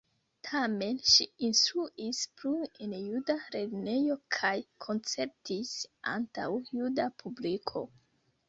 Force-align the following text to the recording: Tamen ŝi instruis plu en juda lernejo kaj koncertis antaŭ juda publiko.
Tamen 0.47 0.95
ŝi 1.09 1.25
instruis 1.47 2.21
plu 2.39 2.53
en 2.85 2.95
juda 2.99 3.35
lernejo 3.57 4.17
kaj 4.39 4.53
koncertis 4.87 5.77
antaŭ 6.15 6.49
juda 6.81 7.11
publiko. 7.23 7.87